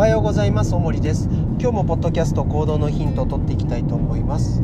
[0.00, 0.74] はようございます。
[0.74, 1.28] 大森です。
[1.60, 4.62] 今日もポッドキャスト行動のヒントを取っていきたいと思います、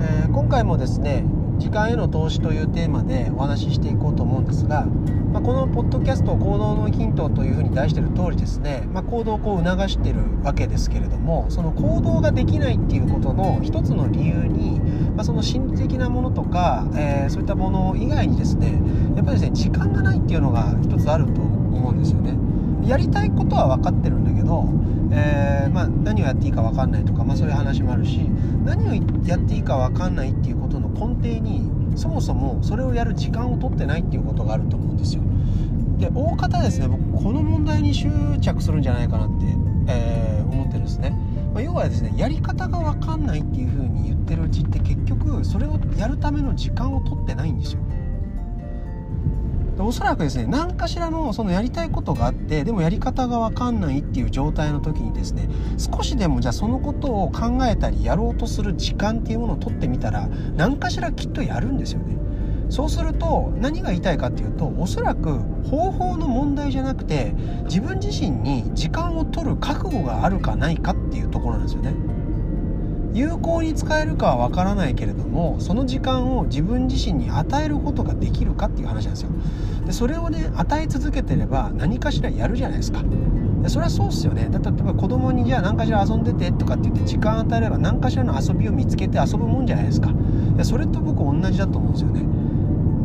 [0.00, 1.24] えー、今回もですね
[1.58, 18.80] 時間への投資というテーマでお話ししていこうと思うんですが、まあ、このポッドキャスト行動のヒントというふうに題している通りですね、まあ、行動をこう促しているわけですけれどもその行動ができないっていうことの一つの理由に、まあ、その心理的なものとか、えー、そういったもの以外にですね
[19.16, 22.17] やっぱりですね時間がないっていうのが一つあると思うんですよ。
[22.88, 24.64] やりたいことは分かってるんだけど、
[25.12, 28.18] えー、まあ、何をやっていいか分かんないとか、まあ、そういう話もあるし
[28.64, 35.22] 何をやっていいか分かんないっていうことの根底にそもそもそれをやる時間を取ってないっていうことがあると思うんですよ。
[35.98, 38.08] で大方ですね僕この問題に執
[38.40, 39.46] 着するんじゃないかなって、
[39.88, 41.10] えー、思ってるんですね、
[41.52, 47.80] まあ、要はですねやり方が分かんないっていうふうに言ってるうちって結局それをやるための時間を取ってないんですよ。
[49.78, 55.48] でおそらくですね何かしらのそのやりたいことがあってでもやり方が分かんないっていう状態の時にですね
[55.78, 62.18] 少しでもじゃあそのことを考えたりやろうとする時間っていうものを取ってみたら何かしらきっとやるんですよね。
[62.70, 65.38] そうすると何が言いたいかっていうとおそらく
[65.70, 67.34] 方法の問題じゃなくて
[67.64, 71.94] 自分自身に時間を取る覚悟があるかないかっていうところなんですよね。
[73.14, 79.30] 有効に使えるかはわからないけれどもその時間を自分自身に与えることができるかっていう話なんですよ。
[79.86, 83.02] でそれをね与え続けてれば何かしらやるじゃないですか。
[83.62, 84.48] でそれはそうっすよね。
[84.50, 90.12] だって例えば子供にじゃあ何かしら遊んでてとかって言って時間与えれば何かしらの遊びを見つけて遊ぶもんじゃないですか。
[90.56, 92.22] でそれと僕同じだと思うんですよね。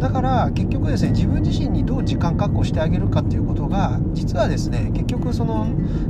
[0.04, 5.66] だから結局ですね自分自身にどう時間確保してあげるかっていうことが実はですね結局その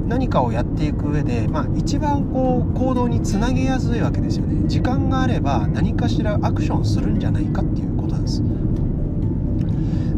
[0.08, 4.68] 何かをやっていく上で、まあ、一番こう行動につなげやすいわけですよね。
[4.68, 8.42] 時間があれば何かしらアクションするんじゃないかっていうことなんです。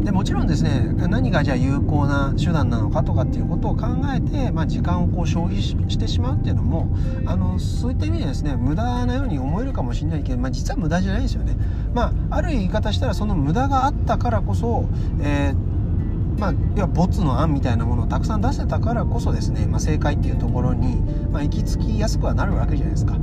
[0.06, 6.96] でもちろんですね何がじゃあ有効な手段なのかとかっていうことを考えて、まあ、時間をこう消費してしまうっていうのも
[7.26, 11.56] あのそういった意味でですね無駄なように思えるかもしれないけど、まあ、実は無駄じゃないですよね。
[11.92, 14.88] まあ、ある言い方したらその無駄があったからこそ、
[15.22, 21.00] えーまあ、要はボツの案みたいなものをたくさん出せたからこそですね、まあ、正解っていうところに、
[21.32, 23.16] まあ、行き着きやすくはなるわけじゃないですか。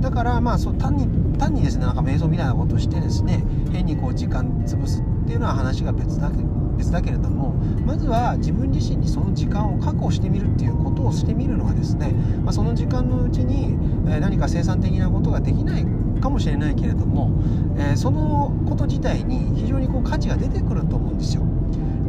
[0.00, 1.06] だからまあそう単に
[1.38, 6.36] 単にですねなんか瞑想みたいなことをしてですね変にこう時間潰すっていうのは話が別だけ
[6.76, 7.54] 別だけれども
[7.86, 12.12] まずは自分自身にその時間を確保してみるっていうことをしてみるのはですね、
[12.44, 15.86] まあ、その時間のうちに、何か生産的なことができない
[16.20, 17.30] かもしれないけれども、
[17.78, 21.44] えー、そのこと自体に非常にこう価値が出てくると思うんですよ。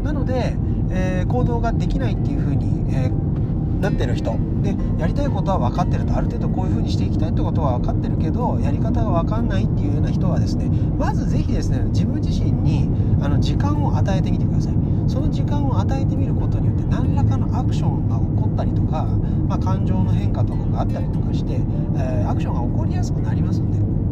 [0.03, 0.57] なので、
[0.89, 3.36] えー、行動ができないっていうふうに、えー
[3.81, 4.35] なってる人。
[4.63, 6.15] でやりたいことは分かってると。
[6.15, 12.89] ある程度こういうふうにしていきたいってことは分かってるけどやり方が分かんないっていうような人はですねまず是非ですね自分自身に
[13.21, 14.73] あの時間を与えてみてください。
[15.07, 19.05] その時間を与えてみることによって何らかのアクションが起こったりとか、
[19.47, 24.06] まあ、感情の変化とかがあったりとかして、えー、アクションが起こりやすくなりますんで。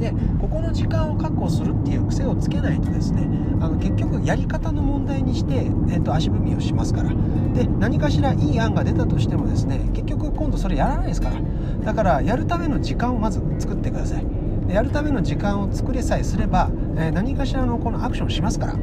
[0.00, 3.28] でここの時間を確保するっていう癖をつけないとですね
[3.60, 7.10] あの結局やり方の問題にして、えー、と足踏みをしますから。
[7.54, 11.36] で何かしらいい案が出たとしてもですね結局今度それやらないですから。
[11.84, 14.24] だからやるための時間をまず作ってください。
[14.66, 18.74] でやるための時間を作りさえすれば、えー、何かしらのこのアクションしますから。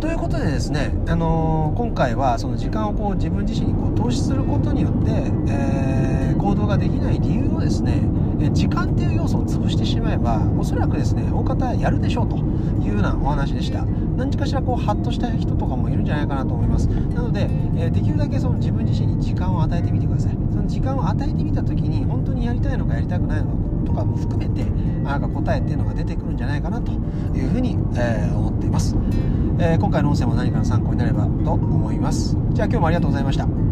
[0.00, 5.10] ということでですね、あのー、今回はその時間をこう自分自身にこう投資することによって、
[5.48, 8.00] えー、行動ができない理由をですね
[8.50, 13.84] 時間っていう要素を潰してしまえばおそらくですね大方やるでしょうというようなお話でした。
[14.16, 16.86] 何かしらこうハッとした人とかもいるんじゃないかなと思います。
[16.86, 20.32] なので、えできるだけその自分自身に時間を与えてみてください。
[20.50, 24.64] その時間を与えてみた時に本当にやりたいのかやりたくないのかとかも含めて
[25.02, 26.92] なんか答えっていうのが出てくるんじゃないかなと
[27.36, 28.94] いうふうに、えー、思っています、
[29.58, 32.36] えー、今回の音声も何かの参考になればと思います。
[32.52, 33.67] じゃあ今日もありがとうございました。